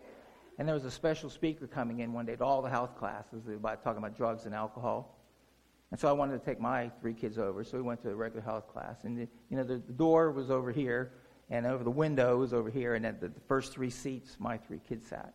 [0.58, 3.46] And there was a special speaker coming in one day to all the health classes
[3.46, 5.20] about talking about drugs and alcohol.
[5.90, 8.14] And so I wanted to take my three kids over, so we went to a
[8.14, 9.04] regular health class.
[9.04, 11.12] And the, you know, the, the door was over here,
[11.50, 14.80] and over the window was over here, and at the, first three seats, my three
[14.88, 15.34] kids sat.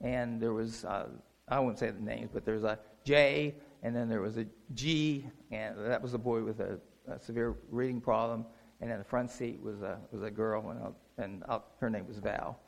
[0.00, 1.08] And there was, uh,
[1.48, 5.26] I won't say the names, but there's a J, and then there was a G,
[5.50, 6.78] and that was a boy with a,
[7.10, 8.46] a severe reading problem.
[8.80, 11.90] And in the front seat was a was a girl, and, i and i her
[11.90, 12.58] name was Val.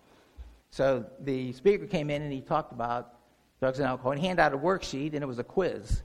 [0.69, 3.15] So the speaker came in and he talked about
[3.61, 6.03] drugs and alcohol, and he handed out a worksheet, and it was a quiz.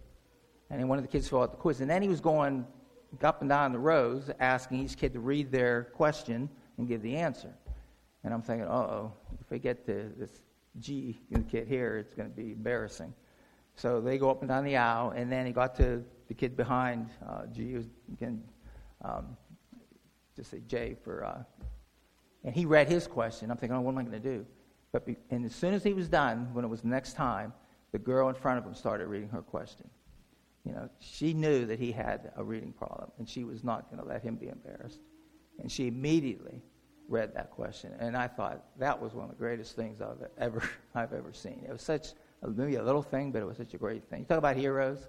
[0.69, 2.65] And one of the kids filled out the quiz, and then he was going
[3.21, 7.15] up and down the rows asking each kid to read their question and give the
[7.15, 7.53] answer.
[8.23, 10.41] And I'm thinking, oh, if we get to this
[10.79, 11.17] G
[11.49, 13.13] kid here, it's going to be embarrassing.
[13.75, 16.57] So they go up and down the aisle, and then he got to the kid
[16.57, 17.85] behind uh, G, who
[18.17, 18.43] can
[19.03, 19.37] um,
[20.35, 21.43] just say J for, uh,
[22.43, 23.51] and he read his question.
[23.51, 24.45] I'm thinking, oh, what am I going to do?
[24.91, 27.53] But be, and as soon as he was done, when it was next time,
[27.91, 29.89] the girl in front of him started reading her question.
[30.65, 34.01] You know, she knew that he had a reading problem, and she was not going
[34.01, 34.99] to let him be embarrassed.
[35.60, 36.62] And she immediately
[37.10, 40.62] read that question, and I thought that was one of the greatest things I've ever
[40.96, 41.63] I've ever seen.
[41.67, 42.10] It was such
[42.43, 44.20] a, maybe a little thing, but it was such a great thing.
[44.20, 45.08] You talk about heroes.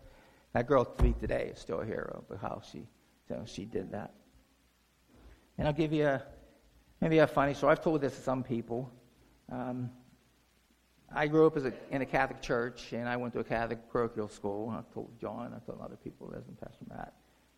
[0.55, 2.87] That girl to me today is still a hero, but how she
[3.29, 4.13] you know, she did that.
[5.59, 6.23] And I'll give you a,
[7.01, 7.73] maybe a funny story.
[7.73, 8.91] I've told this to some people.
[9.51, 9.91] Um,
[11.15, 13.89] I grew up as a, in a Catholic church, and I went to a Catholic
[13.91, 14.71] parochial school.
[14.71, 17.15] I've told John, I've told other people, as in Pastor Matt.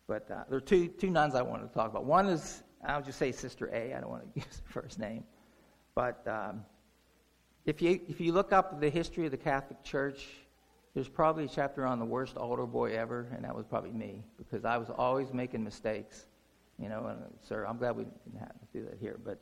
[0.07, 2.05] But uh, there are two, two nuns I wanted to talk about.
[2.05, 3.93] One is, I'll just say Sister A.
[3.93, 5.23] I don't want to use her first name.
[5.95, 6.65] But um,
[7.65, 10.27] if, you, if you look up the history of the Catholic Church,
[10.93, 14.23] there's probably a chapter on the worst altar boy ever, and that was probably me,
[14.37, 16.25] because I was always making mistakes.
[16.77, 19.19] You know, and, sir, I'm glad we didn't have to do that here.
[19.23, 19.39] But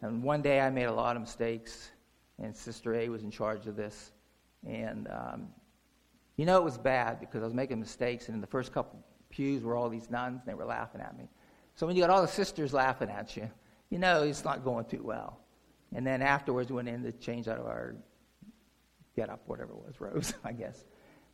[0.00, 1.90] and one day I made a lot of mistakes,
[2.38, 4.12] and Sister A was in charge of this.
[4.66, 5.48] And, um,
[6.36, 9.00] you know, it was bad because I was making mistakes, and in the first couple
[9.28, 11.28] pews were all these nuns, and they were laughing at me.
[11.78, 13.48] So when you got all the sisters laughing at you,
[13.88, 15.38] you know it's not going too well.
[15.94, 17.94] And then afterwards, we went in to change out of our
[19.14, 20.86] get up, whatever it was, Rose, I guess.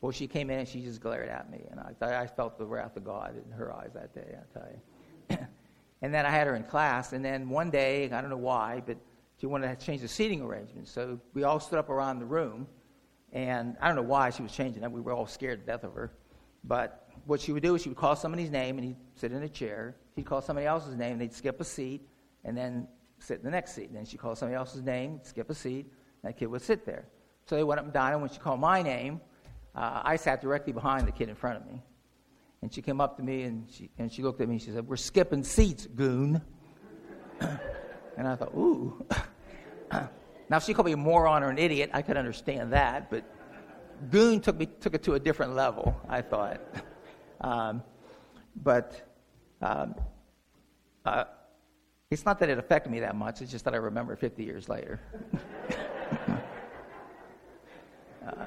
[0.02, 2.66] Well, she came in and she just glared at me, and I, I felt the
[2.66, 5.38] wrath of God in her eyes that day, I tell you.
[6.02, 8.82] and then I had her in class, and then one day, I don't know why,
[8.84, 8.98] but
[9.40, 10.88] she wanted to change the seating arrangement.
[10.88, 12.66] So we all stood up around the room,
[13.32, 14.92] and I don't know why she was changing that.
[14.92, 16.12] We were all scared to death of her.
[16.64, 19.42] But what she would do is she would call somebody's name, and he'd sit in
[19.42, 19.96] a chair.
[20.14, 22.08] He'd call somebody else's name, and they'd skip a seat,
[22.44, 22.86] and then
[23.18, 23.88] sit in the next seat.
[23.88, 25.86] And then she'd call somebody else's name, skip a seat,
[26.22, 27.06] and that kid would sit there.
[27.46, 29.20] So they went up and down, and when she called my name,
[29.74, 31.82] uh, I sat directly behind the kid in front of me.
[32.62, 34.70] And she came up to me and she, and she looked at me and she
[34.70, 36.40] said, We're skipping seats, goon.
[37.40, 39.04] and I thought, Ooh.
[39.92, 43.24] now, if she called me a moron or an idiot, I could understand that, but
[44.10, 46.60] goon took, me, took it to a different level, I thought.
[47.40, 47.82] Um,
[48.56, 49.13] but
[49.62, 49.94] um,
[51.04, 51.24] uh,
[52.10, 54.68] it's not that it affected me that much, it's just that I remember 50 years
[54.68, 55.00] later.
[58.26, 58.46] uh,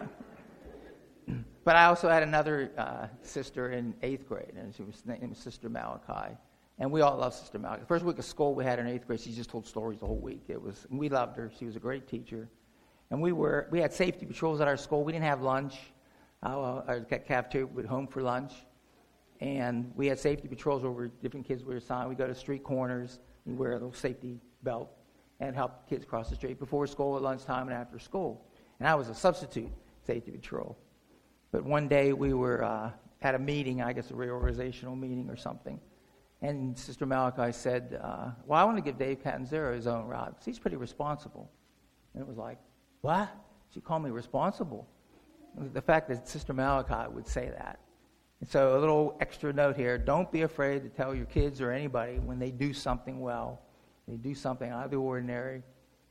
[1.63, 5.69] but I also had another uh, sister in eighth grade, and she was named Sister
[5.69, 6.35] Malachi.
[6.79, 7.81] And we all love Sister Malachi.
[7.81, 10.05] The first week of school we had in eighth grade, she just told stories the
[10.05, 10.43] whole week.
[10.47, 11.51] It was, we loved her.
[11.57, 12.47] She was a great teacher.
[13.09, 15.03] And we, were, we had safety patrols at our school.
[15.03, 15.75] We didn't have lunch.
[16.43, 18.53] Uh, our cafeteria would home for lunch.
[19.39, 22.09] And we had safety patrols over different kids we were assigned.
[22.09, 24.89] We go to street corners and wear a little safety belt
[25.39, 28.45] and help kids cross the street before school, at lunchtime, and after school.
[28.79, 29.69] And I was a substitute
[30.05, 30.77] safety patrol.
[31.51, 35.35] But one day we were uh, at a meeting, I guess a reorganizational meeting or
[35.35, 35.79] something,
[36.41, 40.29] and Sister Malachi said, uh, Well, I want to give Dave Catanzaro his own rod
[40.29, 41.49] because he's pretty responsible.
[42.13, 42.59] And it was like,
[43.01, 43.29] What?
[43.73, 44.87] She called me responsible.
[45.73, 47.79] The fact that Sister Malachi would say that.
[48.45, 52.19] So, a little extra note here don't be afraid to tell your kids or anybody
[52.19, 53.59] when they do something well,
[54.07, 55.63] they do something out of the ordinary.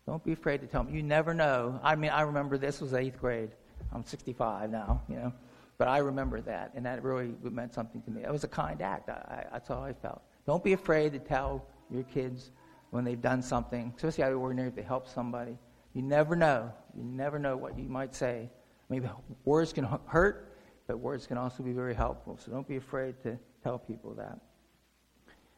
[0.06, 0.94] Don't be afraid to tell them.
[0.94, 1.80] You never know.
[1.82, 3.50] I mean, I remember this was eighth grade.
[3.92, 5.32] I'm 65 now, you know.
[5.78, 8.22] But I remember that, and that really meant something to me.
[8.22, 9.08] It was a kind act.
[9.08, 10.22] I, I, that's how I felt.
[10.46, 12.50] Don't be afraid to tell your kids
[12.90, 15.58] when they've done something, especially out of the ordinary, if they help somebody.
[15.92, 16.72] You never know.
[16.96, 18.48] You never know what you might say.
[18.88, 19.08] Maybe
[19.44, 20.45] words can hurt,
[20.86, 22.38] but words can also be very helpful.
[22.42, 24.38] So don't be afraid to tell people that.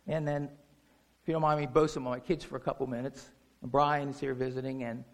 [0.07, 3.29] And then, if you don't mind me boasting about my kids for a couple minutes,
[3.63, 5.05] Brian is here visiting, and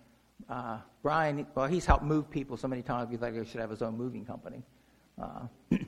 [0.48, 3.10] uh, Brian, well, he's helped move people so many times.
[3.10, 4.62] We thought he should have his own moving company.
[5.20, 5.46] Uh,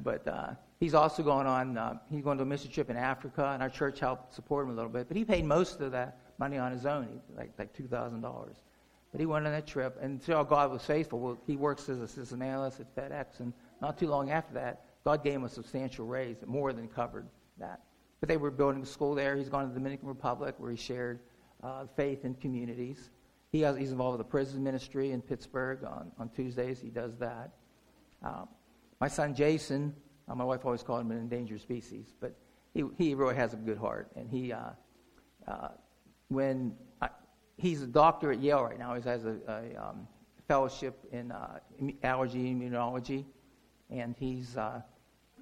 [0.00, 1.78] but uh, he's also going on.
[1.78, 4.72] Uh, he's going to a mission trip in Africa, and our church helped support him
[4.72, 5.08] a little bit.
[5.08, 8.56] But he paid most of that money on his own, like like two thousand dollars.
[9.12, 11.18] But he went on that trip, and so God was faithful.
[11.18, 14.84] Well, he works as a system analyst at FedEx, and not too long after that,
[15.04, 17.26] God gave him a substantial raise that more than covered
[17.58, 17.80] that.
[18.20, 19.36] But they were building a school there.
[19.36, 21.20] He's gone to the Dominican Republic, where he shared
[21.62, 23.10] uh, faith in communities.
[23.50, 25.84] He has, he's involved with the prison ministry in Pittsburgh.
[25.84, 27.50] On, on Tuesdays, he does that.
[28.22, 28.48] Um,
[29.00, 29.94] my son Jason,
[30.28, 32.36] uh, my wife always called him an endangered species, but
[32.74, 34.10] he, he really has a good heart.
[34.14, 34.70] And he, uh,
[35.48, 35.68] uh,
[36.28, 37.08] when I,
[37.56, 40.06] he's a doctor at Yale right now, he has a, a um,
[40.46, 41.58] fellowship in uh,
[42.02, 43.24] allergy immunology,
[43.90, 44.80] and he's uh,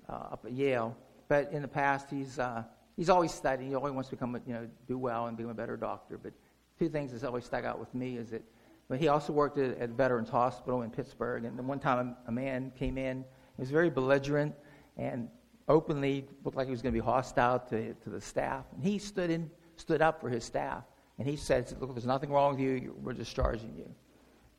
[0.08, 0.96] uh, up at Yale.
[1.28, 2.64] But in the past, he's uh,
[2.96, 3.70] he's always studying.
[3.70, 6.18] He always wants to become, a, you know, do well and become a better doctor.
[6.18, 6.32] But
[6.78, 8.42] two things that's always stuck out with me is that
[8.88, 11.44] but he also worked at, at Veterans Hospital in Pittsburgh.
[11.44, 13.18] And one time a, a man came in,
[13.56, 14.54] he was very belligerent
[14.96, 15.28] and
[15.68, 18.64] openly looked like he was going to be hostile to, to the staff.
[18.74, 20.84] And he stood, in, stood up for his staff.
[21.18, 22.94] And he said, Look, there's nothing wrong with you.
[23.02, 23.94] We're discharging you.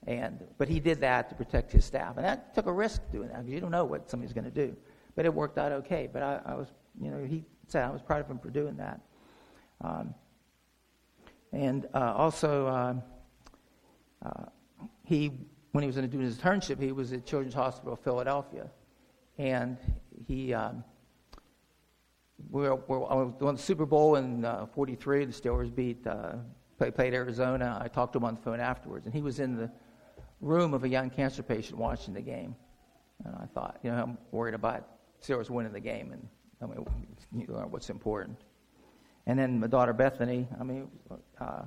[0.08, 2.18] And, but he did that to protect his staff.
[2.18, 4.52] And that took a risk doing that because you don't know what somebody's going to
[4.52, 4.76] do.
[5.16, 6.10] But it worked out okay.
[6.12, 6.68] But I, I was,
[7.02, 9.02] you know, he said I was proud of him for doing that.
[9.82, 10.14] Um,
[11.52, 13.04] and uh, also, um,
[14.26, 14.46] uh,
[15.04, 15.32] he,
[15.72, 18.70] when he was doing his internship, he was at Children's Hospital of Philadelphia.
[19.38, 19.78] And
[20.28, 20.84] he, um,
[22.50, 25.26] we were, we were the Super Bowl in uh, 43.
[25.26, 26.34] The Steelers beat, uh,
[26.78, 27.80] play, played Arizona.
[27.82, 29.06] I talked to him on the phone afterwards.
[29.06, 29.72] And he was in the
[30.42, 32.56] room of a young cancer patient watching the game.
[33.26, 34.88] And I thought, you know, I'm worried about
[35.22, 36.12] Steelers winning the game.
[36.12, 36.28] And
[36.62, 36.86] I mean,
[37.34, 38.38] you know, what's important.
[39.28, 40.90] And then my daughter Bethany, I mean,
[41.40, 41.64] uh,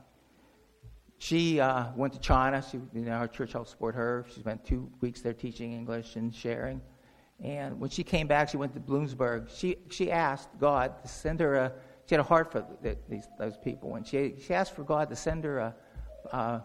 [1.19, 2.65] she uh, went to China.
[2.69, 4.27] She, you know, our church helped support her.
[4.35, 6.81] She spent two weeks there teaching English and sharing.
[7.41, 9.49] And when she came back, she went to Bloomsburg.
[9.55, 11.73] She, she asked God to send her a,
[12.07, 13.95] she had a heart for the, these, those people.
[13.97, 15.75] And she, she asked for God to send her a,
[16.33, 16.61] uh,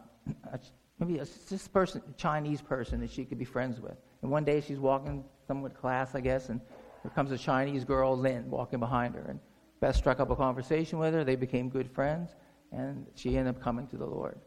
[0.52, 0.60] a
[1.00, 3.96] maybe a, this person, Chinese person that she could be friends with.
[4.22, 6.60] And one day she's walking some with class, I guess, and
[7.04, 9.26] there comes a Chinese girl, Lynn, walking behind her.
[9.30, 9.40] And
[9.80, 11.24] Beth struck up a conversation with her.
[11.24, 12.32] They became good friends,
[12.72, 14.40] and she ended up coming to the Lord.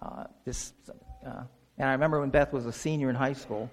[0.00, 0.72] Uh, this,
[1.26, 1.42] uh,
[1.78, 3.70] and I remember when Beth was a senior in high school,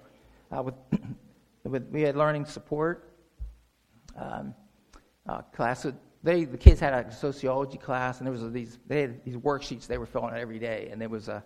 [0.56, 0.76] uh, with,
[1.64, 3.14] with, we had learning support
[4.18, 4.54] um,
[5.28, 5.86] uh, class.
[6.24, 9.88] They, the kids had a sociology class, and there was these they had these worksheets
[9.88, 11.44] they were filling out every day, and there was a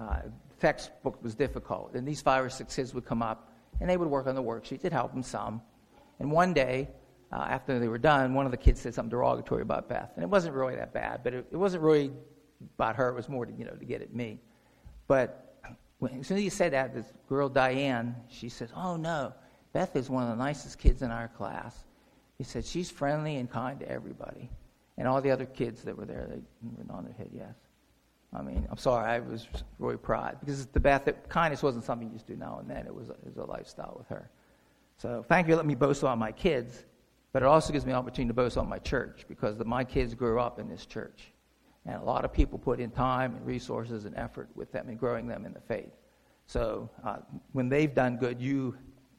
[0.00, 0.20] uh,
[0.60, 4.08] textbook was difficult, and these five or six kids would come up, and they would
[4.08, 4.84] work on the worksheets.
[4.84, 5.62] It helped them some.
[6.20, 6.88] And one day,
[7.32, 10.22] uh, after they were done, one of the kids said something derogatory about Beth, and
[10.22, 12.12] it wasn't really that bad, but it, it wasn't really
[12.78, 13.08] about her.
[13.08, 14.40] It was more to, you know, to get at me.
[15.06, 15.58] But
[15.98, 19.32] when, as soon as he said that, this girl, Diane, she says, Oh, no,
[19.72, 21.84] Beth is one of the nicest kids in our class.
[22.38, 24.50] He said, She's friendly and kind to everybody.
[24.96, 27.54] And all the other kids that were there, they were on their head, yes.
[28.34, 29.46] I mean, I'm sorry, I was
[29.78, 32.86] really proud because the Beth, it, kindness wasn't something you just do now and then.
[32.86, 34.30] It was, it was a lifestyle with her.
[34.96, 36.84] So thank you letting me boast about my kids,
[37.32, 39.84] but it also gives me an opportunity to boast on my church because the, my
[39.84, 41.32] kids grew up in this church.
[41.86, 44.98] And a lot of people put in time and resources and effort with them and
[44.98, 45.92] growing them in the faith.
[46.46, 47.18] So uh,
[47.52, 48.76] when they've done good, you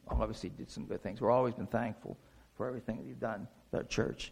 [0.10, 1.22] obviously did some good things.
[1.22, 2.18] We've always been thankful
[2.58, 4.32] for everything that you've done our church.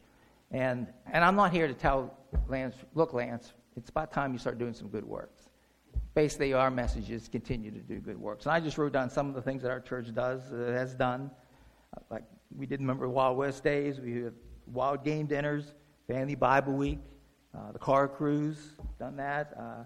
[0.52, 2.18] And, and I'm not here to tell
[2.48, 5.50] Lanse, look, Lanse, it's about time you start doing some good works.
[6.14, 8.46] Basically, our message is continue to do good works.
[8.46, 10.94] And I just wrote down some of the things that our church does, uh, has
[10.94, 11.32] done.
[11.96, 12.24] Uh, like
[12.56, 14.34] we did remember Wild West Days, we had
[14.68, 15.74] Wild Game Dinners,
[16.08, 17.00] Family Bible Week,
[17.56, 19.54] uh, the car cruise, done that.
[19.60, 19.84] Uh,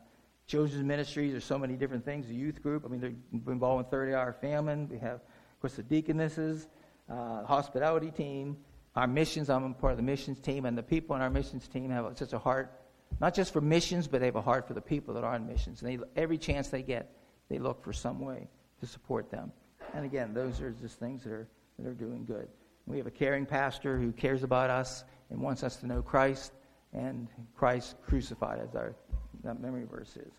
[0.48, 2.28] children's ministries, there's so many different things.
[2.28, 4.88] The youth group, I mean, they're involved in 30 hour famine.
[4.90, 6.68] We have, of course, the deaconesses,
[7.10, 8.58] uh, hospitality team,
[8.96, 9.50] our missions.
[9.50, 12.34] I'm part of the missions team, and the people on our missions team have such
[12.34, 12.74] a heart,
[13.20, 15.48] not just for missions, but they have a heart for the people that are on
[15.48, 15.82] missions.
[15.82, 17.12] And they, every chance they get,
[17.50, 18.48] they look for some way
[18.80, 19.52] to support them.
[19.94, 21.48] And again, those are just things that are,
[21.80, 22.48] that are doing good.
[22.86, 26.54] We have a caring pastor who cares about us and wants us to know Christ
[26.94, 28.96] and Christ crucified, as our
[29.44, 30.32] that memory verse is.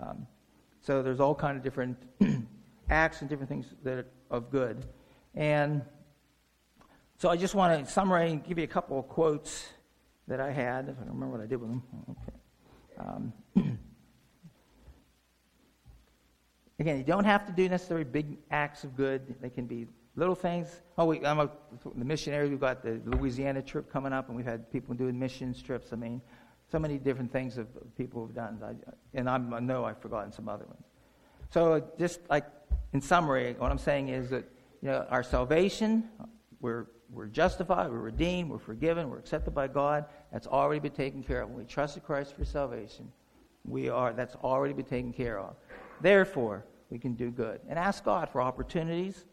[0.00, 0.26] Um,
[0.80, 1.96] so there's all kind of different
[2.90, 4.86] acts and different things that are of good.
[5.34, 5.82] And
[7.18, 9.68] so I just want to summarize and give you a couple of quotes
[10.32, 10.88] that I had.
[10.88, 11.82] I don't remember what I did with them.
[12.10, 12.32] Okay.
[12.98, 13.32] Um,
[16.80, 19.34] again, you don't have to do necessarily big acts of good.
[19.42, 20.80] They can be little things.
[20.96, 21.50] Oh, we, I'm a,
[21.96, 22.48] the missionaries.
[22.48, 25.92] We've got the Louisiana trip coming up, and we've had people doing missions trips.
[25.92, 26.22] I mean,
[26.70, 27.66] so many different things of
[27.98, 28.58] people have done.
[28.64, 28.72] I,
[29.12, 30.86] and I'm, I know I've forgotten some other ones.
[31.50, 32.46] So, just like
[32.94, 34.44] in summary, what I'm saying is that
[34.80, 36.08] you know our salvation,
[36.62, 40.06] we're we're justified, we're redeemed, we're forgiven, we're accepted by God.
[40.32, 41.50] That's already been taken care of.
[41.50, 43.12] When we trusted Christ for salvation,
[43.64, 45.54] we are that's already been taken care of.
[46.00, 49.26] Therefore, we can do good and ask God for opportunities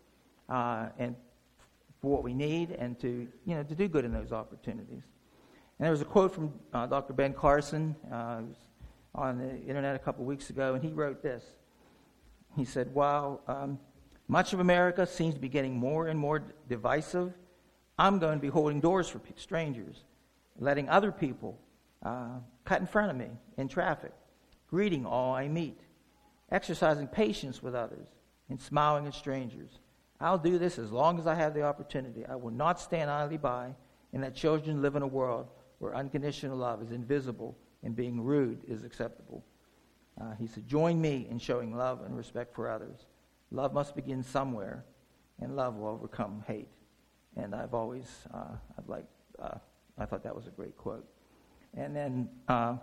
[0.49, 1.15] uh, and
[2.01, 5.03] for what we need and to you know to do good in those opportunities.
[5.77, 7.13] And there was a quote from uh, Dr.
[7.13, 8.41] Ben Carson uh,
[9.15, 11.43] on the internet a couple weeks ago, and he wrote this.
[12.57, 13.79] He said, "While um,
[14.27, 17.33] much of America seems to be getting more and more divisive."
[17.99, 20.05] I'm going to be holding doors for strangers,
[20.57, 21.59] letting other people
[22.01, 23.27] uh, cut in front of me
[23.57, 24.13] in traffic,
[24.69, 25.81] greeting all I meet,
[26.49, 28.07] exercising patience with others,
[28.47, 29.79] and smiling at strangers.
[30.21, 32.25] I'll do this as long as I have the opportunity.
[32.25, 33.75] I will not stand idly by
[34.13, 35.47] and let children live in a world
[35.79, 39.43] where unconditional love is invisible and being rude is acceptable.
[40.19, 43.07] Uh, he said, Join me in showing love and respect for others.
[43.51, 44.85] Love must begin somewhere,
[45.41, 46.69] and love will overcome hate.
[47.41, 49.05] And I've always, uh, I've like,
[49.41, 49.57] uh,
[49.97, 51.07] I thought that was a great quote.
[51.75, 52.79] And then uh, I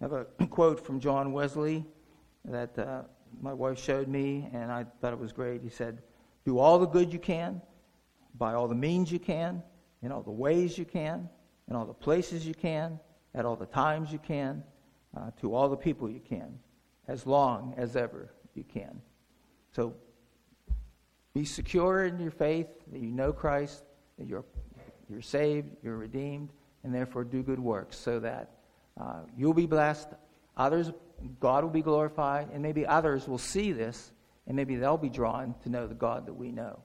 [0.00, 1.84] have a quote from John Wesley
[2.44, 3.02] that uh,
[3.40, 5.62] my wife showed me, and I thought it was great.
[5.62, 6.02] He said,
[6.44, 7.62] Do all the good you can,
[8.36, 9.62] by all the means you can,
[10.02, 11.28] in all the ways you can,
[11.68, 13.00] in all the places you can,
[13.34, 14.62] at all the times you can,
[15.16, 16.58] uh, to all the people you can,
[17.06, 19.00] as long as ever you can.
[19.72, 19.94] So
[21.34, 23.84] be secure in your faith, that you know Christ,
[24.18, 24.44] that you're,
[25.08, 26.50] you're saved, you're redeemed,
[26.84, 28.50] and therefore do good works so that
[29.00, 30.08] uh, you'll be blessed,
[30.56, 30.90] others,
[31.40, 34.12] God will be glorified, and maybe others will see this,
[34.46, 36.80] and maybe they'll be drawn to know the God that we know.